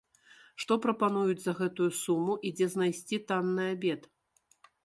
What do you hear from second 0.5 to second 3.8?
Што прапануюць за гэту суму і дзе знайсці танны